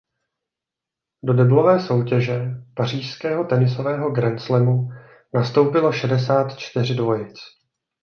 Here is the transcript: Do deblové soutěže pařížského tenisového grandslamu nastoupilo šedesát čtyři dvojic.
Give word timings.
Do 1.23 1.33
deblové 1.33 1.79
soutěže 1.79 2.45
pařížského 2.75 3.43
tenisového 3.43 4.11
grandslamu 4.11 4.87
nastoupilo 5.33 5.91
šedesát 5.91 6.57
čtyři 6.57 6.95
dvojic. 6.95 7.35